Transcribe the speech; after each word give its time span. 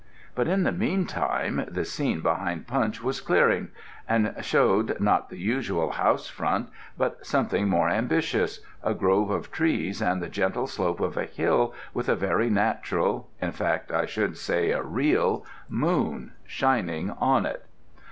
But 0.33 0.47
in 0.47 0.63
the 0.63 0.71
meantime 0.71 1.63
the 1.67 1.85
scene 1.85 2.21
behind 2.21 2.65
Punch 2.65 3.03
was 3.03 3.21
clearing, 3.21 3.67
and 4.09 4.33
showed, 4.41 4.99
not 4.99 5.29
the 5.29 5.37
usual 5.37 5.91
house 5.91 6.25
front, 6.27 6.69
but 6.97 7.23
something 7.23 7.67
more 7.69 7.87
ambitious 7.87 8.61
a 8.83 8.95
grove 8.95 9.29
of 9.29 9.51
trees 9.51 10.01
and 10.01 10.19
the 10.19 10.27
gentle 10.27 10.65
slope 10.65 11.01
of 11.01 11.17
a 11.17 11.25
hill, 11.25 11.75
with 11.93 12.09
a 12.09 12.15
very 12.15 12.49
natural 12.49 13.29
in 13.39 13.51
fact, 13.51 13.91
I 13.91 14.07
should 14.07 14.37
say 14.37 14.71
a 14.71 14.81
real 14.81 15.45
moon 15.69 16.31
shining 16.47 17.11
on 17.11 17.45
it. 17.45 17.67